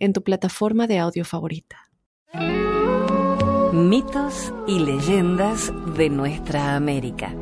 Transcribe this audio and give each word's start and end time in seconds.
en 0.00 0.12
tu 0.12 0.22
plataforma 0.22 0.86
de 0.88 0.98
audio 0.98 1.24
favorita. 1.24 1.90
Mitos 3.72 4.52
y 4.66 4.80
leyendas 4.80 5.72
de 5.96 6.10
nuestra 6.10 6.74
América. 6.74 7.32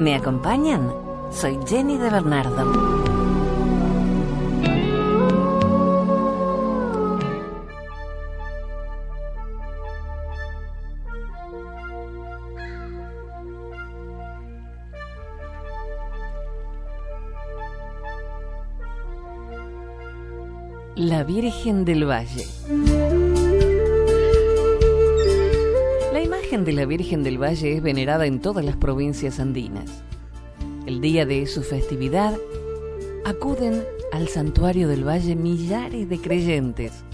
¿Me 0.00 0.16
acompañan? 0.16 0.92
Soy 1.30 1.58
Jenny 1.68 1.96
de 1.96 2.10
Bernardo. 2.10 2.99
La 20.96 21.22
Virgen 21.22 21.84
del 21.84 22.04
Valle. 22.04 22.46
La 26.12 26.20
imagen 26.20 26.64
de 26.64 26.72
la 26.72 26.84
Virgen 26.84 27.22
del 27.22 27.40
Valle 27.40 27.76
es 27.76 27.82
venerada 27.82 28.26
en 28.26 28.40
todas 28.40 28.64
las 28.64 28.76
provincias 28.76 29.38
andinas. 29.38 30.02
El 30.86 31.00
día 31.00 31.26
de 31.26 31.46
su 31.46 31.62
festividad 31.62 32.36
acuden 33.24 33.84
al 34.12 34.28
santuario 34.28 34.88
del 34.88 35.06
Valle 35.06 35.36
millares 35.36 36.08
de 36.08 36.20
creyentes, 36.20 37.04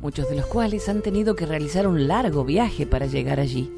muchos 0.00 0.28
de 0.30 0.36
los 0.36 0.46
cuales 0.46 0.88
han 0.88 1.02
tenido 1.02 1.36
que 1.36 1.44
realizar 1.44 1.86
un 1.86 2.08
largo 2.08 2.44
viaje 2.44 2.86
para 2.86 3.06
llegar 3.06 3.40
allí. 3.40 3.70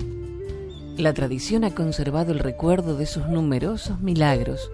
La 0.97 1.12
tradición 1.12 1.64
ha 1.64 1.75
conservado 1.75 2.33
el 2.33 2.39
recuerdo 2.39 2.97
de 2.97 3.07
sus 3.07 3.27
numerosos 3.27 4.01
milagros, 4.01 4.70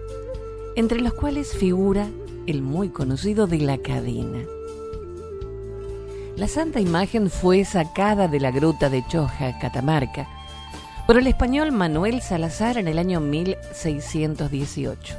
entre 0.75 1.01
los 1.01 1.13
cuales 1.13 1.53
figura 1.53 2.07
el 2.47 2.61
muy 2.61 2.89
conocido 2.89 3.47
de 3.47 3.59
la 3.59 3.77
cadena. 3.77 4.39
La 6.35 6.47
santa 6.47 6.79
imagen 6.79 7.29
fue 7.29 7.65
sacada 7.65 8.27
de 8.27 8.39
la 8.39 8.51
gruta 8.51 8.89
de 8.89 9.05
Choja, 9.07 9.57
Catamarca, 9.59 10.27
por 11.07 11.17
el 11.17 11.27
español 11.27 11.71
Manuel 11.71 12.21
Salazar 12.21 12.77
en 12.77 12.87
el 12.87 12.99
año 12.99 13.19
1618. 13.19 15.15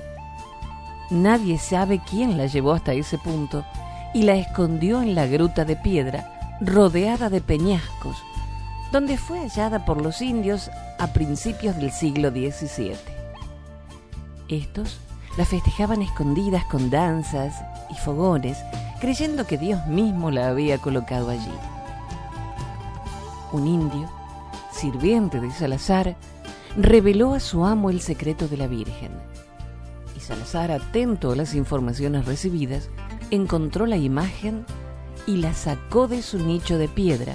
Nadie 1.10 1.58
sabe 1.58 2.00
quién 2.08 2.36
la 2.36 2.46
llevó 2.46 2.72
hasta 2.72 2.92
ese 2.92 3.18
punto 3.18 3.64
y 4.12 4.22
la 4.22 4.36
escondió 4.36 5.02
en 5.02 5.14
la 5.14 5.26
gruta 5.26 5.64
de 5.64 5.76
piedra, 5.76 6.58
rodeada 6.60 7.30
de 7.30 7.40
peñascos, 7.40 8.16
donde 8.92 9.16
fue 9.16 9.40
hallada 9.40 9.84
por 9.84 10.00
los 10.00 10.22
indios 10.22 10.70
a 10.98 11.12
principios 11.12 11.76
del 11.76 11.92
siglo 11.92 12.30
XVII. 12.30 12.96
Estos 14.48 14.98
la 15.36 15.44
festejaban 15.44 16.02
escondidas 16.02 16.64
con 16.64 16.90
danzas 16.90 17.62
y 17.90 17.94
fogones, 17.94 18.58
creyendo 19.00 19.46
que 19.46 19.58
Dios 19.58 19.86
mismo 19.86 20.30
la 20.30 20.48
había 20.48 20.78
colocado 20.78 21.30
allí. 21.30 21.52
Un 23.52 23.66
indio, 23.66 24.08
sirviente 24.72 25.40
de 25.40 25.50
Salazar, 25.50 26.16
reveló 26.76 27.34
a 27.34 27.40
su 27.40 27.64
amo 27.64 27.90
el 27.90 28.00
secreto 28.00 28.48
de 28.48 28.56
la 28.56 28.66
Virgen. 28.66 29.12
Y 30.16 30.20
Salazar, 30.20 30.70
atento 30.70 31.32
a 31.32 31.36
las 31.36 31.54
informaciones 31.54 32.24
recibidas, 32.24 32.88
encontró 33.30 33.86
la 33.86 33.96
imagen 33.96 34.64
y 35.26 35.36
la 35.36 35.52
sacó 35.54 36.08
de 36.08 36.22
su 36.22 36.38
nicho 36.38 36.78
de 36.78 36.88
piedra, 36.88 37.34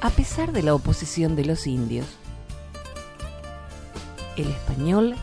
a 0.00 0.10
pesar 0.10 0.52
de 0.52 0.62
la 0.62 0.74
oposición 0.74 1.36
de 1.36 1.44
los 1.44 1.66
indios. 1.66 2.06
El 4.36 4.48
español 4.48 5.16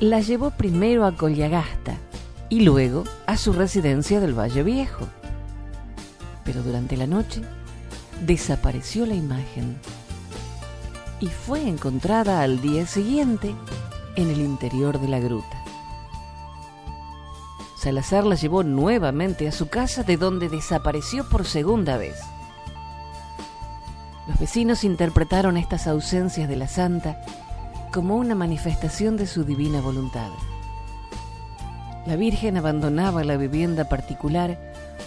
la 0.00 0.20
llevó 0.20 0.50
primero 0.52 1.04
a 1.04 1.16
Collagasta 1.16 1.96
y 2.48 2.60
luego 2.60 3.04
a 3.26 3.36
su 3.36 3.52
residencia 3.52 4.20
del 4.20 4.38
Valle 4.38 4.62
Viejo. 4.62 5.06
Pero 6.44 6.62
durante 6.62 6.96
la 6.96 7.06
noche 7.06 7.42
desapareció 8.24 9.06
la 9.06 9.14
imagen 9.14 9.76
y 11.20 11.26
fue 11.26 11.68
encontrada 11.68 12.42
al 12.42 12.60
día 12.60 12.86
siguiente 12.86 13.54
en 14.14 14.30
el 14.30 14.40
interior 14.40 15.00
de 15.00 15.08
la 15.08 15.18
gruta. 15.18 15.64
Salazar 17.76 18.24
la 18.24 18.36
llevó 18.36 18.62
nuevamente 18.62 19.48
a 19.48 19.52
su 19.52 19.68
casa 19.68 20.04
de 20.04 20.16
donde 20.16 20.48
desapareció 20.48 21.28
por 21.28 21.44
segunda 21.44 21.96
vez. 21.96 22.16
Los 24.28 24.38
vecinos 24.38 24.84
interpretaron 24.84 25.56
estas 25.56 25.86
ausencias 25.88 26.48
de 26.48 26.56
la 26.56 26.68
santa 26.68 27.20
como 27.90 28.16
una 28.16 28.34
manifestación 28.34 29.16
de 29.16 29.26
su 29.26 29.44
divina 29.44 29.80
voluntad. 29.80 30.30
La 32.06 32.16
Virgen 32.16 32.56
abandonaba 32.56 33.24
la 33.24 33.36
vivienda 33.36 33.88
particular 33.88 34.58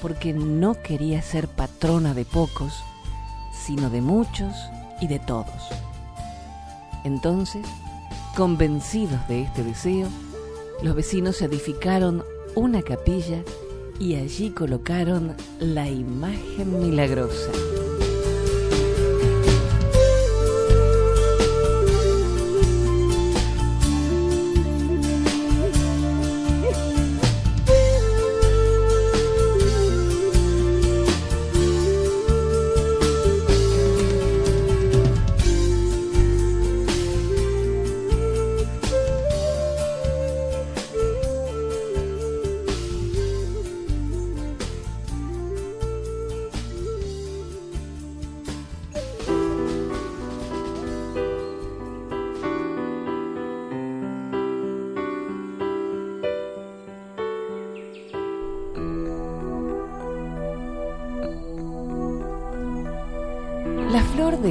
porque 0.01 0.33
no 0.33 0.75
quería 0.75 1.21
ser 1.21 1.47
patrona 1.47 2.13
de 2.13 2.25
pocos, 2.25 2.83
sino 3.53 3.89
de 3.89 4.01
muchos 4.01 4.53
y 4.99 5.07
de 5.07 5.19
todos. 5.19 5.69
Entonces, 7.03 7.65
convencidos 8.35 9.27
de 9.27 9.43
este 9.43 9.63
deseo, 9.63 10.07
los 10.83 10.95
vecinos 10.95 11.41
edificaron 11.41 12.23
una 12.55 12.81
capilla 12.81 13.43
y 13.99 14.15
allí 14.15 14.49
colocaron 14.51 15.35
la 15.59 15.87
imagen 15.87 16.79
milagrosa. 16.79 17.51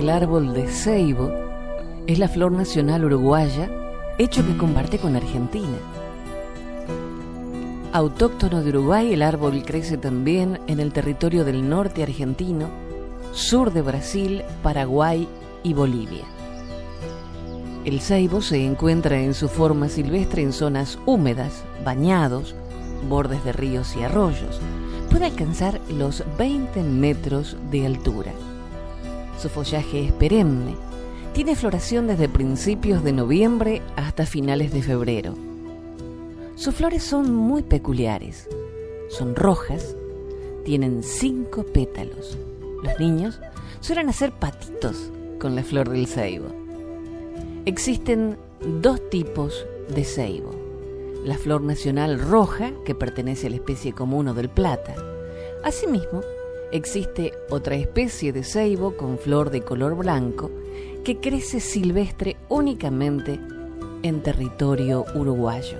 Del 0.01 0.09
árbol 0.09 0.55
de 0.55 0.67
ceibo 0.67 1.31
es 2.07 2.19
la 2.19 2.27
flor 2.27 2.53
nacional 2.53 3.05
uruguaya, 3.05 3.69
hecho 4.17 4.47
que 4.47 4.57
comparte 4.57 4.99
con 4.99 5.15
Argentina. 5.15 5.77
Autóctono 7.93 8.63
de 8.63 8.71
Uruguay, 8.71 9.13
el 9.13 9.21
árbol 9.21 9.63
crece 9.63 9.99
también 9.99 10.59
en 10.69 10.81
el 10.81 10.95
territorio 10.95 11.45
del 11.45 11.69
norte 11.69 12.03
argentino, 12.03 12.71
sur 13.33 13.75
de 13.75 13.83
Brasil, 13.83 14.43
Paraguay 14.63 15.29
y 15.63 15.75
Bolivia. 15.75 16.25
El 17.85 18.01
ceibo 18.01 18.41
se 18.41 18.65
encuentra 18.65 19.21
en 19.21 19.35
su 19.35 19.49
forma 19.49 19.91
silvestre 19.91 20.41
en 20.41 20.55
zonas 20.55 20.99
húmedas, 21.05 21.63
bañados, 21.85 22.55
bordes 23.07 23.45
de 23.45 23.53
ríos 23.53 23.95
y 23.97 24.03
arroyos. 24.03 24.63
Puede 25.11 25.27
alcanzar 25.27 25.79
los 25.91 26.25
20 26.39 26.85
metros 26.85 27.59
de 27.71 27.85
altura. 27.85 28.33
Su 29.41 29.49
follaje 29.49 30.05
es 30.05 30.13
perenne. 30.13 30.77
Tiene 31.33 31.57
floración 31.57 32.07
desde 32.07 32.29
principios 32.29 33.03
de 33.03 33.15
noviembre 33.15 33.81
hasta 33.97 34.27
finales 34.27 34.71
de 34.71 34.83
febrero. 34.83 35.35
Sus 36.57 36.75
flores 36.75 37.03
son 37.03 37.35
muy 37.35 37.63
peculiares. 37.63 38.51
Son 39.09 39.35
rojas, 39.35 39.97
tienen 40.67 41.03
cinco 41.03 41.63
pétalos. 41.63 42.37
Los 42.83 43.01
niños 43.01 43.41
suelen 43.81 44.11
hacer 44.11 44.33
patitos 44.33 45.11
con 45.41 45.57
la 45.57 45.63
flor 45.63 45.89
del 45.89 46.07
ceibo. 46.07 46.49
Existen 47.65 48.37
dos 48.83 49.01
tipos 49.09 49.65
de 49.89 50.05
ceibo. 50.05 50.51
La 51.25 51.39
flor 51.39 51.63
nacional 51.63 52.21
roja, 52.21 52.73
que 52.85 52.95
pertenece 52.95 53.47
a 53.47 53.51
la 53.51 53.57
especie 53.57 53.95
común 53.95 54.29
o 54.29 54.35
del 54.35 54.51
plata. 54.51 54.95
Asimismo, 55.65 56.21
existe 56.73 57.33
otra 57.51 57.75
especie 57.75 58.33
de 58.33 58.45
ceibo 58.45 58.97
con 58.97 59.19
flor 59.19 59.51
de 59.51 59.63
color 59.63 59.97
blanco 59.97 60.51
que 61.05 61.19
crece 61.19 61.61
silvestre 61.61 62.37
únicamente 62.49 63.41
en 64.03 64.23
territorio 64.23 65.05
uruguayo. 65.15 65.79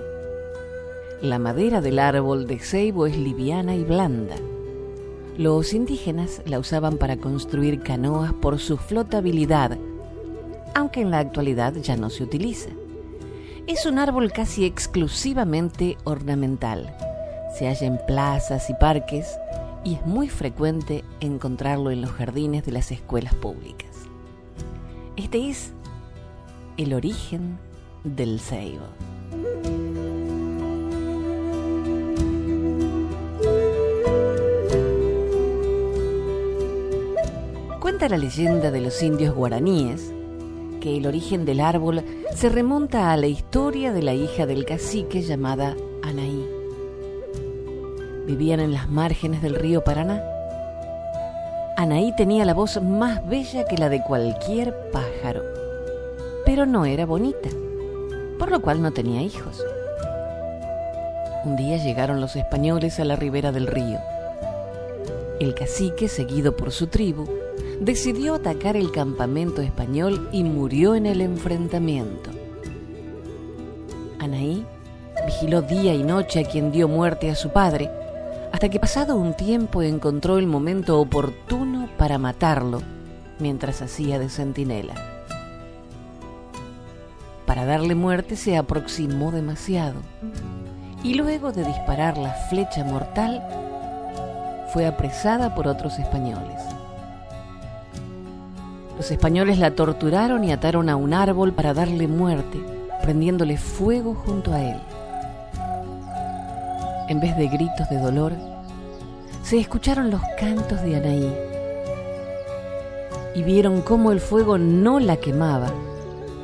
La 1.21 1.39
madera 1.39 1.81
del 1.81 1.99
árbol 1.99 2.47
de 2.47 2.59
ceibo 2.59 3.05
es 3.05 3.17
liviana 3.17 3.75
y 3.75 3.83
blanda. 3.83 4.35
Los 5.37 5.73
indígenas 5.73 6.41
la 6.45 6.59
usaban 6.59 6.97
para 6.97 7.17
construir 7.17 7.81
canoas 7.81 8.33
por 8.33 8.59
su 8.59 8.77
flotabilidad, 8.77 9.77
aunque 10.73 11.01
en 11.01 11.11
la 11.11 11.19
actualidad 11.19 11.75
ya 11.75 11.95
no 11.95 12.09
se 12.09 12.23
utiliza. 12.23 12.69
Es 13.67 13.85
un 13.85 13.99
árbol 13.99 14.31
casi 14.31 14.65
exclusivamente 14.65 15.97
ornamental. 16.03 16.95
Se 17.57 17.67
halla 17.67 17.87
en 17.87 17.99
plazas 18.07 18.69
y 18.69 18.73
parques 18.73 19.37
y 19.83 19.95
es 19.95 20.05
muy 20.05 20.29
frecuente 20.29 21.03
encontrarlo 21.19 21.91
en 21.91 22.01
los 22.01 22.11
jardines 22.11 22.65
de 22.65 22.71
las 22.71 22.91
escuelas 22.91 23.33
públicas. 23.35 23.89
Este 25.15 25.49
es 25.49 25.71
el 26.77 26.93
origen 26.93 27.57
del 28.03 28.39
ceibo. 28.39 28.85
Cuenta 37.79 38.09
la 38.09 38.17
leyenda 38.17 38.71
de 38.71 38.81
los 38.81 39.01
indios 39.03 39.35
guaraníes 39.35 40.13
que 40.79 40.97
el 40.97 41.07
origen 41.07 41.45
del 41.45 41.59
árbol 41.59 42.03
se 42.35 42.49
remonta 42.49 43.11
a 43.11 43.17
la 43.17 43.27
historia 43.27 43.93
de 43.93 44.01
la 44.01 44.13
hija 44.13 44.45
del 44.45 44.65
cacique 44.65 45.21
llamada 45.21 45.75
Anaí. 46.01 46.40
Vivían 48.25 48.59
en 48.59 48.73
las 48.73 48.89
márgenes 48.89 49.41
del 49.41 49.55
río 49.55 49.83
Paraná. 49.83 50.21
Anaí 51.77 52.15
tenía 52.15 52.45
la 52.45 52.53
voz 52.53 52.81
más 52.81 53.27
bella 53.27 53.65
que 53.65 53.77
la 53.77 53.89
de 53.89 54.03
cualquier 54.03 54.75
pájaro, 54.91 55.41
pero 56.45 56.65
no 56.65 56.85
era 56.85 57.05
bonita, 57.05 57.49
por 58.37 58.51
lo 58.51 58.61
cual 58.61 58.81
no 58.81 58.91
tenía 58.91 59.21
hijos. 59.21 59.63
Un 61.43 61.55
día 61.55 61.77
llegaron 61.77 62.21
los 62.21 62.35
españoles 62.35 62.99
a 62.99 63.05
la 63.05 63.15
ribera 63.15 63.51
del 63.51 63.65
río. 63.65 63.99
El 65.39 65.55
cacique, 65.55 66.07
seguido 66.07 66.55
por 66.55 66.71
su 66.71 66.85
tribu, 66.85 67.27
decidió 67.79 68.35
atacar 68.35 68.77
el 68.77 68.91
campamento 68.91 69.63
español 69.63 70.29
y 70.31 70.43
murió 70.43 70.93
en 70.93 71.07
el 71.07 71.19
enfrentamiento. 71.21 72.29
Anaí 74.19 74.63
vigiló 75.25 75.63
día 75.63 75.95
y 75.95 76.03
noche 76.03 76.41
a 76.41 76.43
quien 76.47 76.71
dio 76.71 76.87
muerte 76.87 77.31
a 77.31 77.35
su 77.35 77.49
padre, 77.49 77.89
hasta 78.51 78.69
que 78.69 78.79
pasado 78.79 79.15
un 79.15 79.33
tiempo 79.33 79.81
encontró 79.81 80.37
el 80.37 80.47
momento 80.47 80.99
oportuno 80.99 81.89
para 81.97 82.17
matarlo 82.17 82.81
mientras 83.39 83.81
hacía 83.81 84.19
de 84.19 84.29
centinela. 84.29 84.93
Para 87.45 87.65
darle 87.65 87.95
muerte 87.95 88.35
se 88.35 88.57
aproximó 88.57 89.31
demasiado 89.31 90.01
y 91.03 91.15
luego 91.15 91.51
de 91.51 91.65
disparar 91.65 92.17
la 92.17 92.33
flecha 92.49 92.83
mortal 92.83 93.43
fue 94.71 94.85
apresada 94.85 95.53
por 95.55 95.67
otros 95.67 95.99
españoles. 95.99 96.61
Los 98.95 99.11
españoles 99.11 99.57
la 99.57 99.71
torturaron 99.71 100.43
y 100.43 100.51
ataron 100.51 100.87
a 100.87 100.95
un 100.95 101.13
árbol 101.13 101.53
para 101.53 101.73
darle 101.73 102.07
muerte, 102.07 102.59
prendiéndole 103.01 103.57
fuego 103.57 104.13
junto 104.13 104.53
a 104.53 104.61
él. 104.61 104.77
En 107.11 107.19
vez 107.19 107.35
de 107.35 107.49
gritos 107.49 107.89
de 107.89 107.97
dolor, 107.97 108.31
se 109.43 109.59
escucharon 109.59 110.11
los 110.11 110.21
cantos 110.39 110.81
de 110.81 110.95
Anaí 110.95 111.35
y 113.35 113.43
vieron 113.43 113.81
cómo 113.81 114.13
el 114.13 114.21
fuego 114.21 114.57
no 114.57 114.97
la 115.01 115.17
quemaba 115.17 115.73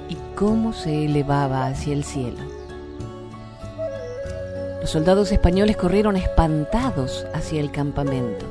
y 0.09 0.17
cómo 0.35 0.73
se 0.73 1.05
elevaba 1.05 1.67
hacia 1.67 1.93
el 1.93 2.03
cielo. 2.03 2.39
Los 4.81 4.89
soldados 4.89 5.31
españoles 5.31 5.77
corrieron 5.77 6.17
espantados 6.17 7.25
hacia 7.33 7.61
el 7.61 7.71
campamento. 7.71 8.45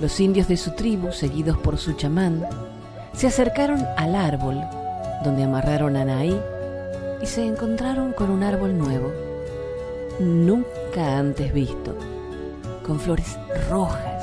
Los 0.00 0.20
indios 0.20 0.46
de 0.46 0.56
su 0.56 0.70
tribu, 0.76 1.10
seguidos 1.10 1.58
por 1.58 1.78
su 1.78 1.94
chamán, 1.94 2.46
se 3.12 3.26
acercaron 3.26 3.84
al 3.96 4.14
árbol 4.14 4.62
donde 5.24 5.42
amarraron 5.42 5.96
a 5.96 6.02
Anaí 6.02 6.40
y 7.20 7.26
se 7.26 7.44
encontraron 7.44 8.12
con 8.12 8.30
un 8.30 8.44
árbol 8.44 8.78
nuevo, 8.78 9.25
nunca 10.20 11.18
antes 11.18 11.52
visto, 11.52 11.96
con 12.86 12.98
flores 12.98 13.38
rojas, 13.68 14.22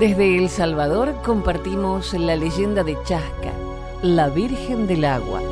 Desde 0.00 0.38
El 0.38 0.48
Salvador 0.48 1.14
compartimos 1.22 2.14
la 2.14 2.34
leyenda 2.34 2.82
de 2.84 2.96
Chasca, 3.04 3.52
la 4.00 4.30
Virgen 4.30 4.86
del 4.86 5.04
Agua. 5.04 5.42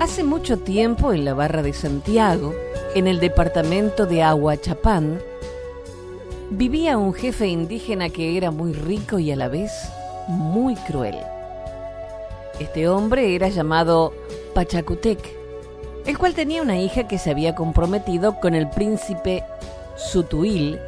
Hace 0.00 0.24
mucho 0.24 0.56
tiempo 0.56 1.12
en 1.12 1.26
la 1.26 1.34
barra 1.34 1.62
de 1.62 1.74
Santiago, 1.74 2.54
en 2.94 3.06
el 3.06 3.20
departamento 3.20 4.06
de 4.06 4.22
Aguachapán, 4.22 5.20
vivía 6.48 6.96
un 6.96 7.12
jefe 7.12 7.48
indígena 7.48 8.08
que 8.08 8.38
era 8.38 8.50
muy 8.50 8.72
rico 8.72 9.18
y 9.18 9.30
a 9.30 9.36
la 9.36 9.48
vez 9.48 9.72
muy 10.26 10.74
cruel. 10.74 11.18
Este 12.58 12.88
hombre 12.88 13.34
era 13.34 13.50
llamado 13.50 14.14
Pachacutec 14.54 15.35
el 16.06 16.18
cual 16.18 16.34
tenía 16.34 16.62
una 16.62 16.78
hija 16.78 17.08
que 17.08 17.18
se 17.18 17.30
había 17.30 17.54
comprometido 17.54 18.38
con 18.38 18.54
el 18.54 18.70
príncipe 18.70 19.42
Sutuil, 19.96 20.78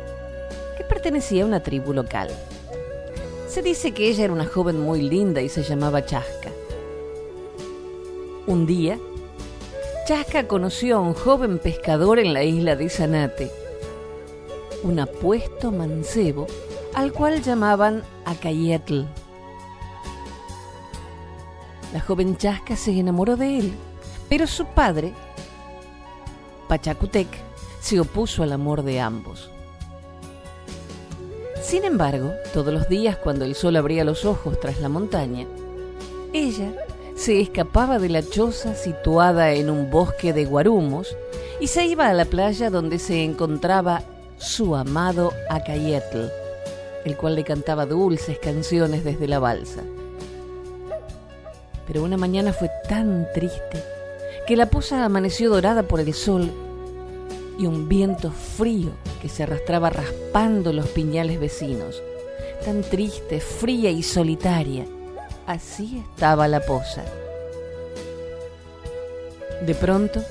que 0.77 0.85
pertenecía 0.85 1.43
a 1.43 1.47
una 1.47 1.63
tribu 1.63 1.93
local. 1.93 2.31
Se 3.49 3.63
dice 3.63 3.93
que 3.93 4.09
ella 4.09 4.25
era 4.25 4.33
una 4.33 4.45
joven 4.45 4.81
muy 4.81 5.03
linda 5.03 5.41
y 5.41 5.49
se 5.49 5.63
llamaba 5.63 6.05
Chasca. 6.05 6.51
Un 8.47 8.65
día, 8.67 8.99
Chasca 10.07 10.47
conoció 10.47 10.99
a 10.99 11.01
un 11.01 11.15
joven 11.15 11.59
pescador 11.59 12.19
en 12.21 12.33
la 12.33 12.45
isla 12.45 12.77
de 12.77 12.89
Zanate, 12.89 13.51
un 14.85 15.01
apuesto 15.01 15.73
mancebo 15.73 16.47
al 16.95 17.13
cual 17.13 17.43
llamaban 17.43 18.05
Acayetl. 18.25 19.03
La 21.93 22.01
joven 22.01 22.37
Chasca 22.37 22.77
se 22.77 22.93
enamoró 22.93 23.37
de 23.37 23.59
él 23.59 23.75
pero 24.29 24.47
su 24.47 24.67
padre, 24.67 25.13
Pachacutec, 26.69 27.29
se 27.81 28.01
opuso 28.01 28.43
al 28.43 28.53
amor 28.53 28.83
de 28.83 29.01
ambos. 29.01 29.51
Sin 31.63 31.85
embargo, 31.85 32.33
todos 32.53 32.73
los 32.73 32.89
días 32.89 33.17
cuando 33.17 33.45
el 33.45 33.55
sol 33.55 33.77
abría 33.77 34.05
los 34.05 34.25
ojos 34.25 34.59
tras 34.61 34.81
la 34.81 34.89
montaña, 34.89 35.47
ella 36.33 36.73
se 37.15 37.41
escapaba 37.41 37.99
de 37.99 38.09
la 38.09 38.23
choza 38.23 38.75
situada 38.75 39.53
en 39.53 39.71
un 39.71 39.91
bosque 39.91 40.33
de 40.33 40.45
guarumos 40.45 41.17
y 41.61 41.67
se 41.67 41.87
iba 41.87 42.09
a 42.09 42.15
la 42.15 42.27
playa 42.27 42.71
donde 42.71 42.99
se 42.99 43.25
encontraba 43.25 44.03
su 44.37 44.77
amado 44.77 45.33
Acayetl, 45.51 46.27
el 47.05 47.17
cual 47.17 47.35
le 47.35 47.45
cantaba 47.45 47.87
dulces 47.87 48.39
canciones 48.39 49.05
desde 49.05 49.27
la 49.27 49.39
balsa. 49.39 49.83
Pero 51.87 52.05
una 52.05 52.17
mañana 52.17 52.53
fue 52.53 52.71
tan 52.89 53.27
triste 53.35 53.83
que 54.49 54.57
la 54.57 54.71
poza 54.71 55.05
amaneció 55.05 55.51
dorada 55.51 55.83
por 55.83 56.01
el 56.01 56.15
sol 56.15 56.51
y 57.59 57.67
un 57.67 57.87
viento 57.87 58.31
frío 58.31 58.93
que 59.21 59.29
se 59.29 59.43
arrastraba 59.43 59.91
raspando 59.91 60.73
los 60.73 60.89
piñales 60.89 61.39
vecinos. 61.39 62.03
Tan 62.65 62.81
triste, 62.81 63.41
fría 63.41 63.91
y 63.91 64.03
solitaria. 64.03 64.87
Así 65.47 66.03
estaba 66.03 66.49
la 66.49 66.61
poza. 66.61 67.05
De 69.67 69.75
pronto, 69.75 70.25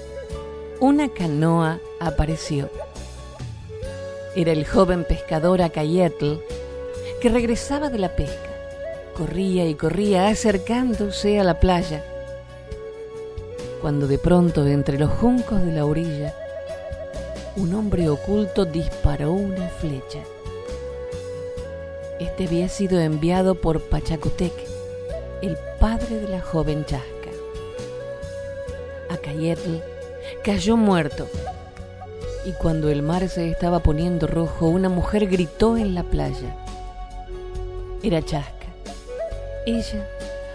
una 0.80 1.10
canoa 1.10 1.80
apareció. 2.00 2.72
Era 4.36 4.52
el 4.52 4.66
joven 4.66 5.04
pescador 5.04 5.62
Acayetl 5.62 6.38
que 7.22 7.30
regresaba 7.30 7.92
de 7.92 8.00
la 8.00 8.16
pesca. 8.16 8.50
Corría 9.16 9.68
y 9.68 9.76
corría 9.76 10.30
acercándose 10.30 11.40
a 11.40 11.44
la 11.44 11.60
playa. 11.60 12.04
Cuando 13.82 14.08
de 14.08 14.18
pronto 14.18 14.66
entre 14.66 14.98
los 14.98 15.12
juncos 15.12 15.64
de 15.64 15.72
la 15.72 15.86
orilla, 15.86 16.34
un 17.56 17.76
hombre 17.76 18.10
oculto 18.10 18.66
disparó 18.66 19.32
una 19.32 19.68
flecha. 19.68 20.20
Este 22.20 22.48
había 22.48 22.70
sido 22.70 23.00
enviado 23.00 23.54
por 23.56 23.82
Pachacutec, 23.82 24.54
el 25.44 25.58
padre 25.80 26.20
de 26.20 26.28
la 26.28 26.42
joven 26.42 26.86
Chasca. 26.86 27.30
Acayetl 29.10 29.78
cayó 30.44 30.76
muerto. 30.76 31.28
Y 32.46 32.54
cuando 32.54 32.90
el 32.90 33.04
mar 33.04 33.30
se 33.30 33.50
estaba 33.50 33.80
poniendo 33.80 34.26
rojo, 34.26 34.68
una 34.68 34.90
mujer 34.90 35.28
gritó 35.28 35.78
en 35.78 35.94
la 35.94 36.04
playa. 36.04 36.56
Era 38.02 38.24
Chasca. 38.24 38.68
Ella 39.68 40.10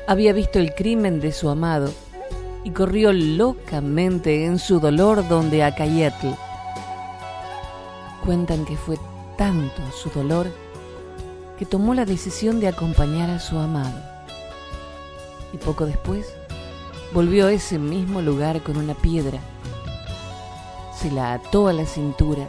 había 0.09 0.33
visto 0.33 0.59
el 0.59 0.75
crimen 0.75 1.21
de 1.21 1.31
su 1.31 1.49
amado 1.49 1.93
y 2.65 2.71
corrió 2.71 3.13
locamente 3.13 4.45
en 4.45 4.59
su 4.59 4.81
dolor 4.81 5.27
donde 5.29 5.65
Acayetl. 5.65 6.29
Cuentan 8.25 8.65
que 8.65 8.77
fue 8.77 8.99
tanto 9.37 9.83
su 9.93 10.11
dolor 10.11 10.47
que 11.59 11.67
tomó 11.67 11.95
la 11.95 12.05
decisión 12.05 12.61
de 12.61 12.69
acompañar 12.69 13.31
a 13.31 13.41
su 13.41 13.59
amado. 13.59 14.01
Y 15.53 15.59
poco 15.59 15.87
después 15.87 16.35
volvió 17.13 17.47
a 17.47 17.53
ese 17.53 17.79
mismo 17.79 18.23
lugar 18.23 18.63
con 18.63 18.77
una 18.77 18.95
piedra 18.95 19.41
se 21.03 21.11
la 21.11 21.33
ató 21.33 21.67
a 21.67 21.73
la 21.73 21.85
cintura 21.85 22.47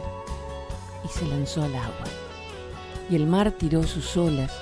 y 1.04 1.08
se 1.08 1.26
lanzó 1.26 1.64
al 1.64 1.74
agua. 1.74 2.06
Y 3.10 3.16
el 3.16 3.26
mar 3.26 3.50
tiró 3.50 3.82
sus 3.82 4.16
olas 4.16 4.52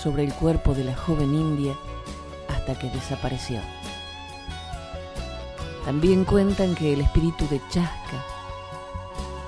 sobre 0.00 0.22
el 0.22 0.32
cuerpo 0.32 0.74
de 0.74 0.84
la 0.84 0.94
joven 0.94 1.34
india 1.34 1.74
hasta 2.48 2.78
que 2.78 2.88
desapareció. 2.88 3.60
También 5.86 6.24
cuentan 6.24 6.74
que 6.74 6.92
el 6.92 7.00
espíritu 7.00 7.48
de 7.48 7.60
Chasca 7.70 8.24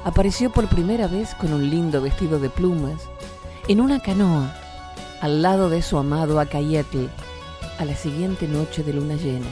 apareció 0.05 0.51
por 0.51 0.69
primera 0.69 1.09
vez 1.09 1.35
con 1.35 1.53
un 1.53 1.69
lindo 1.69 2.01
vestido 2.01 2.39
de 2.39 2.49
plumas 2.49 3.03
en 3.67 3.81
una 3.81 4.01
canoa 4.01 4.55
al 5.21 5.43
lado 5.43 5.69
de 5.69 5.83
su 5.83 5.99
amado 5.99 6.39
Acayetl 6.39 7.07
a 7.81 7.85
la 7.85 7.97
siguiente 7.97 8.47
noche 8.47 8.85
de 8.85 8.93
luna 8.93 9.17
llena 9.17 9.49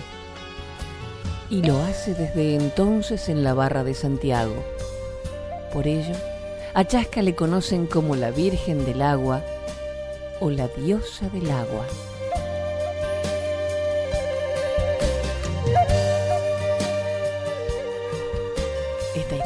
y 1.51 1.63
lo 1.63 1.77
hace 1.83 2.15
desde 2.15 2.55
entonces 2.55 3.29
en 3.29 3.43
la 3.43 3.53
barra 3.53 3.83
de 3.83 3.95
Santiago. 3.95 4.55
Por 5.73 5.89
ello, 5.89 6.15
a 6.73 6.85
Chasca 6.85 7.21
le 7.21 7.35
conocen 7.35 7.89
como 7.89 8.15
la 8.15 8.31
Virgen 8.31 8.85
del 8.85 9.03
Agua 9.03 9.43
o 10.39 10.51
la 10.51 10.69
Diosa 10.69 11.29
del 11.31 11.51
Agua. 11.51 11.85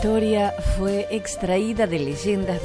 Historia 0.00 0.54
fue 0.78 1.06
extraída 1.10 1.86
de 1.86 1.98
leyendas 1.98 2.62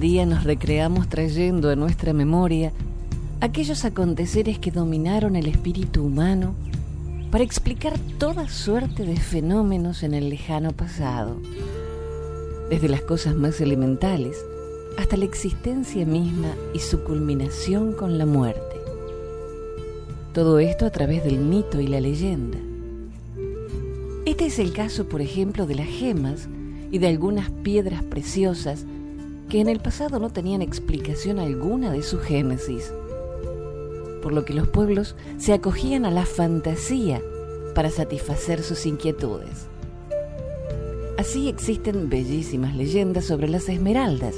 día 0.00 0.24
nos 0.24 0.44
recreamos 0.44 1.08
trayendo 1.08 1.68
a 1.68 1.76
nuestra 1.76 2.14
memoria 2.14 2.72
aquellos 3.42 3.84
aconteceres 3.84 4.58
que 4.58 4.70
dominaron 4.70 5.36
el 5.36 5.46
espíritu 5.46 6.02
humano 6.02 6.54
para 7.30 7.44
explicar 7.44 7.98
toda 8.18 8.48
suerte 8.48 9.04
de 9.04 9.20
fenómenos 9.20 10.02
en 10.02 10.14
el 10.14 10.30
lejano 10.30 10.72
pasado, 10.72 11.36
desde 12.70 12.88
las 12.88 13.02
cosas 13.02 13.34
más 13.34 13.60
elementales 13.60 14.42
hasta 14.96 15.18
la 15.18 15.26
existencia 15.26 16.06
misma 16.06 16.54
y 16.74 16.78
su 16.78 17.04
culminación 17.04 17.92
con 17.92 18.16
la 18.16 18.24
muerte. 18.24 18.80
Todo 20.32 20.60
esto 20.60 20.86
a 20.86 20.90
través 20.90 21.22
del 21.24 21.40
mito 21.40 21.78
y 21.78 21.86
la 21.86 22.00
leyenda. 22.00 22.58
Este 24.24 24.46
es 24.46 24.58
el 24.58 24.72
caso, 24.72 25.08
por 25.10 25.20
ejemplo, 25.20 25.66
de 25.66 25.74
las 25.74 25.88
gemas 25.88 26.48
y 26.90 26.98
de 26.98 27.08
algunas 27.08 27.50
piedras 27.50 28.02
preciosas 28.02 28.86
que 29.50 29.60
en 29.60 29.68
el 29.68 29.80
pasado 29.80 30.20
no 30.20 30.30
tenían 30.30 30.62
explicación 30.62 31.40
alguna 31.40 31.90
de 31.90 32.02
su 32.02 32.20
génesis, 32.20 32.92
por 34.22 34.32
lo 34.32 34.44
que 34.44 34.54
los 34.54 34.68
pueblos 34.68 35.16
se 35.38 35.52
acogían 35.52 36.06
a 36.06 36.12
la 36.12 36.24
fantasía 36.24 37.20
para 37.74 37.90
satisfacer 37.90 38.62
sus 38.62 38.86
inquietudes. 38.86 39.66
Así 41.18 41.48
existen 41.48 42.08
bellísimas 42.08 42.76
leyendas 42.76 43.24
sobre 43.24 43.48
las 43.48 43.68
esmeraldas, 43.68 44.36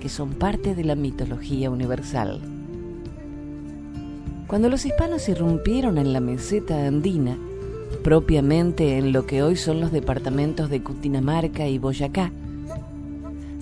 que 0.00 0.08
son 0.08 0.30
parte 0.30 0.74
de 0.74 0.84
la 0.84 0.94
mitología 0.94 1.70
universal. 1.70 2.40
Cuando 4.46 4.70
los 4.70 4.86
hispanos 4.86 5.28
irrumpieron 5.28 5.98
en 5.98 6.14
la 6.14 6.20
meseta 6.20 6.86
andina, 6.86 7.36
propiamente 8.02 8.96
en 8.96 9.12
lo 9.12 9.26
que 9.26 9.42
hoy 9.42 9.56
son 9.56 9.80
los 9.80 9.92
departamentos 9.92 10.70
de 10.70 10.82
Cundinamarca 10.82 11.68
y 11.68 11.78
Boyacá, 11.78 12.32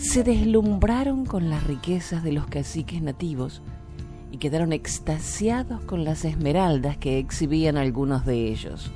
se 0.04 0.22
deslumbraron 0.22 1.24
con 1.24 1.48
las 1.48 1.64
riquezas 1.64 2.22
de 2.22 2.30
los 2.30 2.46
caciques 2.46 3.00
nativos 3.00 3.62
y 4.30 4.36
quedaron 4.36 4.74
extasiados 4.74 5.80
con 5.80 6.04
las 6.04 6.26
esmeraldas 6.26 6.98
que 6.98 7.18
exhibían 7.18 7.78
algunos 7.78 8.26
de 8.26 8.48
ellos. 8.48 8.92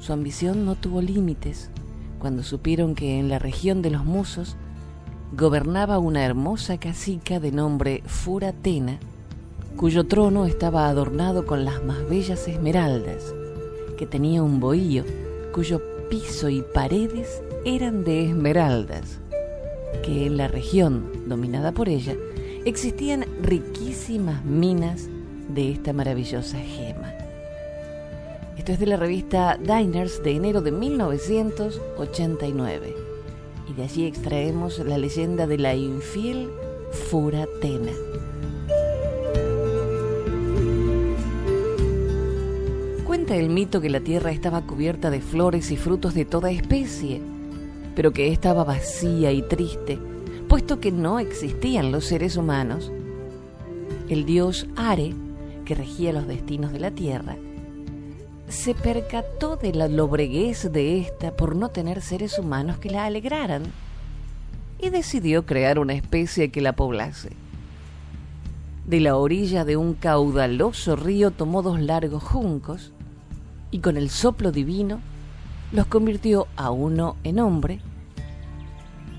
Su 0.00 0.12
ambición 0.12 0.66
no 0.66 0.74
tuvo 0.74 1.00
límites 1.00 1.70
cuando 2.18 2.42
supieron 2.42 2.96
que 2.96 3.20
en 3.20 3.28
la 3.28 3.38
región 3.38 3.82
de 3.82 3.90
los 3.90 4.04
Musos 4.04 4.56
gobernaba 5.32 6.00
una 6.00 6.24
hermosa 6.24 6.78
cacica 6.78 7.38
de 7.38 7.52
nombre 7.52 8.02
Furatena, 8.06 8.98
cuyo 9.76 10.06
trono 10.06 10.44
estaba 10.44 10.88
adornado 10.88 11.46
con 11.46 11.64
las 11.64 11.84
más 11.84 12.06
bellas 12.10 12.48
esmeraldas, 12.48 13.32
que 13.96 14.06
tenía 14.06 14.42
un 14.42 14.58
bohío 14.58 15.04
cuyo 15.54 15.80
piso 16.10 16.48
y 16.48 16.62
paredes 16.74 17.40
eran 17.64 18.04
de 18.04 18.26
esmeraldas, 18.26 19.18
que 20.02 20.26
en 20.26 20.36
la 20.36 20.48
región 20.48 21.06
dominada 21.26 21.72
por 21.72 21.88
ella 21.88 22.14
existían 22.64 23.24
riquísimas 23.42 24.44
minas 24.44 25.08
de 25.48 25.72
esta 25.72 25.92
maravillosa 25.92 26.58
gema. 26.58 27.12
Esto 28.56 28.72
es 28.72 28.80
de 28.80 28.86
la 28.86 28.96
revista 28.96 29.58
Diners 29.58 30.22
de 30.22 30.30
enero 30.32 30.62
de 30.62 30.72
1989 30.72 32.96
y 33.68 33.74
de 33.74 33.82
allí 33.82 34.06
extraemos 34.06 34.78
la 34.78 34.96
leyenda 34.98 35.46
de 35.46 35.58
la 35.58 35.74
infiel 35.74 36.48
Furatena. 37.10 37.92
Cuenta 43.06 43.36
el 43.36 43.50
mito 43.50 43.80
que 43.80 43.90
la 43.90 44.00
tierra 44.00 44.30
estaba 44.30 44.62
cubierta 44.62 45.10
de 45.10 45.20
flores 45.20 45.70
y 45.70 45.76
frutos 45.76 46.14
de 46.14 46.24
toda 46.24 46.50
especie, 46.50 47.20
pero 47.94 48.12
que 48.12 48.32
estaba 48.32 48.64
vacía 48.64 49.32
y 49.32 49.42
triste, 49.42 49.98
puesto 50.48 50.80
que 50.80 50.92
no 50.92 51.18
existían 51.18 51.92
los 51.92 52.04
seres 52.04 52.36
humanos. 52.36 52.90
El 54.08 54.24
dios 54.26 54.66
Are, 54.76 55.14
que 55.64 55.74
regía 55.74 56.12
los 56.12 56.26
destinos 56.26 56.72
de 56.72 56.80
la 56.80 56.90
tierra, 56.90 57.36
se 58.48 58.74
percató 58.74 59.56
de 59.56 59.72
la 59.72 59.86
lobreguez 59.86 60.72
de 60.72 60.98
ésta 60.98 61.36
por 61.36 61.54
no 61.54 61.68
tener 61.68 62.02
seres 62.02 62.38
humanos 62.38 62.78
que 62.78 62.90
la 62.90 63.04
alegraran 63.04 63.62
y 64.80 64.90
decidió 64.90 65.46
crear 65.46 65.78
una 65.78 65.94
especie 65.94 66.50
que 66.50 66.60
la 66.60 66.74
poblase. 66.74 67.30
De 68.86 68.98
la 68.98 69.16
orilla 69.16 69.64
de 69.64 69.76
un 69.76 69.94
caudaloso 69.94 70.96
río 70.96 71.30
tomó 71.30 71.62
dos 71.62 71.80
largos 71.80 72.24
juncos 72.24 72.92
y 73.70 73.78
con 73.78 73.96
el 73.96 74.10
soplo 74.10 74.50
divino 74.50 75.00
los 75.72 75.86
convirtió 75.86 76.48
a 76.56 76.70
uno 76.70 77.16
en 77.24 77.38
hombre 77.38 77.80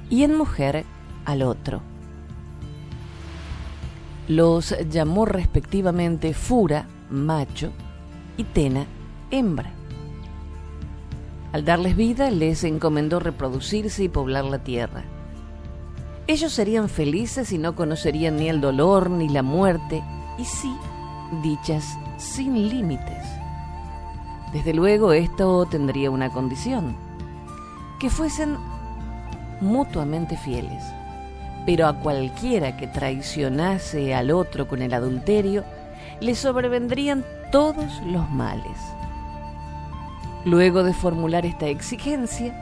y 0.10 0.24
en 0.24 0.38
mujer 0.38 0.86
al 1.25 1.41
otro. 1.43 1.81
Los 4.27 4.75
llamó 4.89 5.25
respectivamente 5.25 6.34
Fura, 6.34 6.88
macho, 7.10 7.72
y 8.38 8.43
Tena, 8.43 8.86
hembra. 9.29 9.72
Al 11.51 11.65
darles 11.65 11.96
vida, 11.96 12.31
les 12.31 12.63
encomendó 12.63 13.20
reproducirse 13.20 14.03
y 14.03 14.10
poblar 14.10 14.46
la 14.46 14.60
tierra. 14.60 15.03
Ellos 16.27 16.53
serían 16.53 16.88
felices 16.88 17.51
y 17.51 17.58
no 17.58 17.75
conocerían 17.75 18.38
ni 18.38 18.48
el 18.48 18.62
dolor 18.62 19.10
ni 19.10 19.27
la 19.27 19.43
muerte, 19.43 20.01
y 20.38 20.46
sí, 20.46 20.74
dichas 21.43 21.98
sin 22.17 22.70
límites. 22.70 23.25
Desde 24.53 24.74
luego 24.74 25.13
esto 25.13 25.65
tendría 25.65 26.12
una 26.12 26.29
condición, 26.29 26.96
que 28.00 28.10
fuesen 28.10 28.58
mutuamente 29.62 30.36
fieles, 30.36 30.84
pero 31.65 31.88
a 31.88 31.93
cualquiera 31.93 32.75
que 32.75 32.88
traicionase 32.88 34.13
al 34.13 34.31
otro 34.31 34.67
con 34.67 34.81
el 34.81 34.93
adulterio, 34.93 35.63
le 36.20 36.36
sobrevendrían 36.36 37.24
todos 37.51 38.01
los 38.05 38.29
males. 38.29 38.77
Luego 40.43 40.84
de 40.84 40.93
formular 40.93 41.46
esta 41.46 41.67
exigencia, 41.67 42.53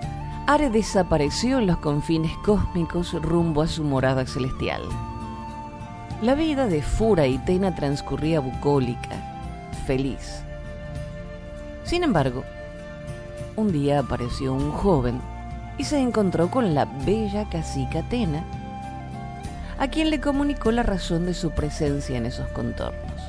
Are 0.50 0.70
desapareció 0.72 1.60
en 1.60 1.68
los 1.68 1.78
confines 1.78 2.36
cósmicos 2.44 3.14
rumbo 3.22 3.62
a 3.62 3.68
su 3.68 3.84
morada 3.84 4.26
celestial. 4.26 4.82
La 6.24 6.34
vida 6.34 6.66
de 6.66 6.82
Fura 6.82 7.28
y 7.28 7.38
Tena 7.38 7.76
transcurría 7.76 8.40
bucólica, 8.40 9.70
feliz. 9.86 10.44
Sin 11.90 12.04
embargo, 12.04 12.44
un 13.56 13.72
día 13.72 13.98
apareció 13.98 14.54
un 14.54 14.72
joven 14.72 15.20
y 15.80 15.86
se 15.86 15.98
encontró 15.98 16.52
con 16.52 16.76
la 16.76 16.86
bella 16.86 17.50
cacica 17.50 18.08
Tena, 18.08 18.46
a 19.80 19.88
quien 19.88 20.12
le 20.12 20.22
comunicó 20.22 20.72
la 20.72 20.84
razón 20.84 21.26
de 21.26 21.34
su 21.34 21.50
presencia 21.50 22.16
en 22.16 22.28
esos 22.28 22.48
contornos. 22.50 23.20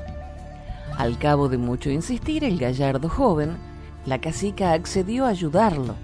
Al 0.99 1.17
cabo 1.17 1.49
de 1.49 1.57
mucho 1.57 1.89
insistir, 1.89 2.45
el 2.45 2.59
gallardo 2.59 3.09
joven, 3.09 3.57
la 4.05 4.21
cacica 4.21 4.73
accedió 4.73 5.25
a 5.25 5.31
ayudarlo 5.31 5.95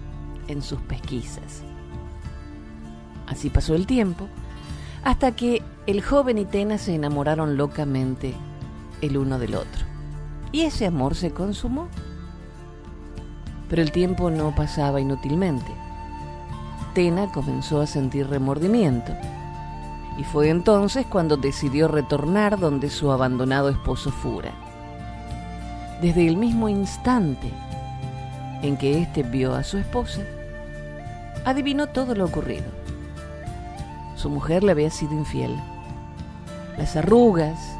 en 0.48 0.62
sus 0.62 0.80
pesquisas. 0.80 1.60
Así 3.26 3.50
pasó 3.50 3.74
el 3.74 3.86
tiempo, 3.86 4.28
hasta 5.04 5.32
que 5.32 5.62
el 5.86 6.00
joven 6.00 6.38
y 6.38 6.46
Tena 6.46 6.78
se 6.78 6.94
enamoraron 6.94 7.58
locamente 7.58 8.32
el 9.02 9.18
uno 9.18 9.38
del 9.38 9.56
otro. 9.56 9.84
Y 10.52 10.62
ese 10.62 10.86
amor 10.86 11.16
se 11.16 11.32
consumó. 11.32 11.88
Pero 13.68 13.82
el 13.82 13.92
tiempo 13.92 14.30
no 14.30 14.54
pasaba 14.54 15.00
inútilmente. 15.00 15.72
Tena 16.94 17.30
comenzó 17.30 17.80
a 17.80 17.86
sentir 17.86 18.28
remordimiento. 18.28 19.12
Y 20.16 20.24
fue 20.24 20.48
entonces 20.48 21.04
cuando 21.06 21.36
decidió 21.36 21.88
retornar 21.88 22.58
donde 22.58 22.88
su 22.88 23.10
abandonado 23.10 23.68
esposo 23.68 24.10
Fura. 24.10 24.52
Desde 26.00 26.26
el 26.26 26.36
mismo 26.36 26.68
instante 26.68 27.50
en 28.62 28.76
que 28.76 29.02
éste 29.02 29.22
vio 29.22 29.54
a 29.54 29.62
su 29.62 29.76
esposa, 29.78 30.22
adivinó 31.44 31.88
todo 31.88 32.14
lo 32.14 32.24
ocurrido. 32.24 32.64
Su 34.14 34.30
mujer 34.30 34.62
le 34.62 34.72
había 34.72 34.90
sido 34.90 35.12
infiel. 35.12 35.54
Las 36.78 36.96
arrugas 36.96 37.76